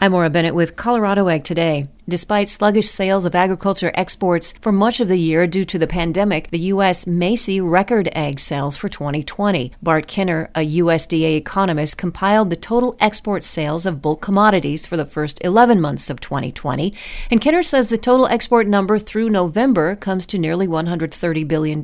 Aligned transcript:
I'm 0.00 0.12
Maura 0.12 0.30
Bennett 0.30 0.54
with 0.54 0.76
Colorado 0.76 1.28
Ag 1.28 1.42
Today. 1.42 1.88
Despite 2.08 2.48
sluggish 2.48 2.88
sales 2.88 3.24
of 3.24 3.34
agriculture 3.34 3.90
exports 3.94 4.54
for 4.60 4.70
much 4.70 5.00
of 5.00 5.08
the 5.08 5.18
year 5.18 5.48
due 5.48 5.64
to 5.64 5.76
the 5.76 5.88
pandemic, 5.88 6.52
the 6.52 6.70
U.S. 6.70 7.04
may 7.04 7.34
see 7.34 7.60
record 7.60 8.08
ag 8.12 8.38
sales 8.38 8.76
for 8.76 8.88
2020. 8.88 9.72
Bart 9.82 10.06
Kinner, 10.06 10.50
a 10.54 10.64
USDA 10.78 11.36
economist, 11.36 11.98
compiled 11.98 12.50
the 12.50 12.56
total 12.56 12.96
export 13.00 13.42
sales 13.42 13.86
of 13.86 14.00
bulk 14.00 14.20
commodities 14.20 14.86
for 14.86 14.96
the 14.96 15.04
first 15.04 15.40
11 15.44 15.80
months 15.80 16.10
of 16.10 16.20
2020. 16.20 16.94
And 17.32 17.40
Kinner 17.40 17.64
says 17.64 17.88
the 17.88 17.98
total 17.98 18.28
export 18.28 18.68
number 18.68 19.00
through 19.00 19.30
November 19.30 19.96
comes 19.96 20.26
to 20.26 20.38
nearly 20.38 20.68
$130 20.68 21.48
billion, 21.48 21.82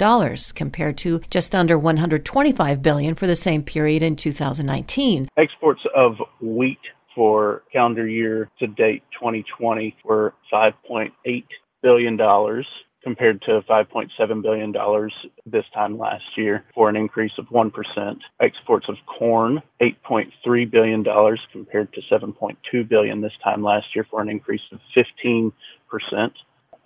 compared 0.55 0.99
to 0.99 1.21
just 1.31 1.53
under 1.53 1.77
125 1.77 2.81
billion 2.81 3.17
for 3.17 3.27
the 3.27 3.35
same 3.35 3.65
period 3.65 4.05
in 4.05 4.15
2019. 4.15 5.29
Exports 5.37 5.83
of 5.97 6.15
wheat 6.41 6.79
for 7.15 7.63
calendar 7.73 8.07
year 8.07 8.51
to 8.59 8.67
date 8.67 9.03
2020 9.13 9.97
were 10.05 10.35
$5.8 10.53 11.45
billion 11.83 12.65
compared 13.05 13.43
to 13.43 13.61
$5.7 13.69 14.43
billion 14.43 14.75
this 15.47 15.65
time 15.75 15.99
last 15.99 16.25
year 16.37 16.65
for 16.75 16.89
an 16.89 16.97
increase 16.97 17.33
of 17.39 17.47
1%. 17.47 18.19
Exports 18.41 18.89
of 18.89 18.97
corn, 19.07 19.63
$8.3 19.81 20.71
billion 20.71 21.05
compared 21.53 21.93
to 21.93 22.01
$7.2 22.11 22.89
billion 22.89 23.21
this 23.21 23.33
time 23.45 23.63
last 23.63 23.95
year 23.95 24.07
for 24.11 24.23
an 24.23 24.31
increase 24.31 24.63
of 24.73 24.81
15%. 24.97 25.53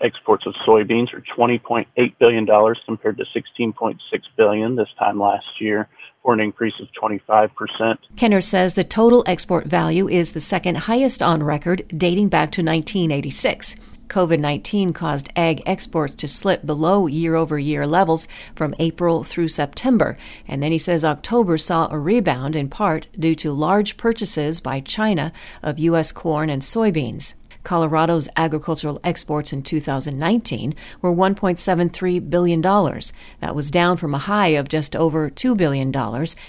Exports 0.00 0.46
of 0.46 0.54
soybeans 0.54 1.12
are 1.12 1.24
$20.8 1.36 1.86
billion 2.18 2.46
compared 2.84 3.16
to 3.16 3.24
$16.6 3.24 3.98
billion 4.36 4.76
this 4.76 4.88
time 4.98 5.18
last 5.18 5.60
year 5.60 5.88
for 6.22 6.34
an 6.34 6.40
increase 6.40 6.74
of 6.80 6.88
25%. 7.00 7.98
Kinner 8.16 8.42
says 8.42 8.74
the 8.74 8.84
total 8.84 9.24
export 9.26 9.66
value 9.66 10.08
is 10.08 10.32
the 10.32 10.40
second 10.40 10.76
highest 10.76 11.22
on 11.22 11.42
record 11.42 11.84
dating 11.96 12.28
back 12.28 12.50
to 12.52 12.62
1986. 12.62 13.76
COVID 14.08 14.40
19 14.40 14.94
caused 14.94 15.28
ag 15.36 15.62
exports 15.66 16.14
to 16.14 16.28
slip 16.28 16.64
below 16.64 17.06
year 17.06 17.34
over 17.34 17.58
year 17.58 17.86
levels 17.86 18.26
from 18.54 18.74
April 18.78 19.22
through 19.22 19.48
September. 19.48 20.16
And 20.46 20.62
then 20.62 20.72
he 20.72 20.78
says 20.78 21.04
October 21.04 21.58
saw 21.58 21.88
a 21.90 21.98
rebound 21.98 22.56
in 22.56 22.70
part 22.70 23.08
due 23.18 23.34
to 23.36 23.52
large 23.52 23.98
purchases 23.98 24.60
by 24.60 24.80
China 24.80 25.32
of 25.62 25.78
U.S. 25.78 26.10
corn 26.10 26.48
and 26.48 26.62
soybeans. 26.62 27.34
Colorado's 27.64 28.28
agricultural 28.36 29.00
exports 29.02 29.52
in 29.52 29.62
2019 29.62 30.74
were 31.00 31.12
$1.73 31.12 32.30
billion. 32.30 32.60
That 32.60 33.54
was 33.54 33.70
down 33.70 33.96
from 33.96 34.14
a 34.14 34.18
high 34.18 34.48
of 34.48 34.68
just 34.68 34.94
over 34.94 35.30
$2 35.30 35.56
billion 35.56 35.88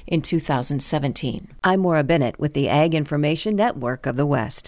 in 0.08 0.22
2017. 0.22 1.48
I'm 1.64 1.80
Maura 1.80 2.04
Bennett 2.04 2.40
with 2.40 2.54
the 2.54 2.70
Ag 2.70 2.94
Information 2.94 3.56
Network 3.56 4.06
of 4.06 4.18
the 4.18 4.26
West. 4.26 4.68